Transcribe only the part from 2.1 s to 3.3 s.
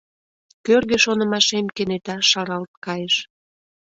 шаралт кайыш.